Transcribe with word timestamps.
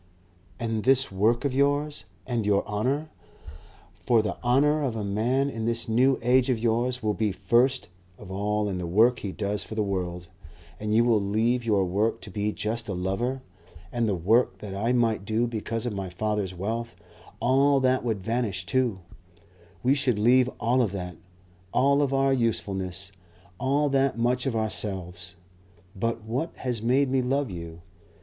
"And 0.59 0.83
this 0.83 1.11
work 1.11 1.45
of 1.45 1.53
yours? 1.53 2.05
And 2.25 2.43
your 2.43 2.65
honour? 2.65 3.11
For 3.93 4.23
the 4.23 4.35
honour 4.43 4.81
of 4.81 4.95
a 4.95 5.03
man 5.03 5.47
in 5.47 5.65
this 5.65 5.87
New 5.87 6.17
Age 6.23 6.49
of 6.49 6.57
yours 6.57 7.03
will 7.03 7.13
be 7.13 7.31
first 7.31 7.89
of 8.17 8.31
all 8.31 8.67
in 8.67 8.79
the 8.79 8.87
work 8.87 9.19
he 9.19 9.31
does 9.31 9.63
for 9.63 9.75
the 9.75 9.83
world. 9.83 10.27
And 10.79 10.95
you 10.95 11.03
will 11.03 11.21
leave 11.21 11.63
your 11.63 11.85
work 11.85 12.19
to 12.21 12.31
be 12.31 12.51
just 12.51 12.89
a 12.89 12.95
lover. 12.95 13.43
And 13.91 14.09
the 14.09 14.15
work 14.15 14.57
that 14.57 14.73
I 14.73 14.91
might 14.91 15.23
do 15.23 15.45
because 15.45 15.85
of 15.85 15.93
my 15.93 16.09
father's 16.09 16.55
wealth; 16.55 16.95
all 17.39 17.79
that 17.81 18.03
would 18.03 18.21
vanish 18.23 18.65
too. 18.65 19.01
We 19.83 19.93
should 19.93 20.17
leave 20.17 20.49
all 20.59 20.81
of 20.81 20.93
that, 20.93 21.15
all 21.71 22.01
of 22.01 22.11
our 22.11 22.33
usefulness, 22.33 23.11
all 23.59 23.87
that 23.89 24.17
much 24.17 24.47
of 24.47 24.55
ourselves. 24.55 25.35
But 25.95 26.23
what 26.23 26.53
has 26.55 26.81
made 26.81 27.11
me 27.11 27.21
love 27.21 27.51
you? 27.51 27.83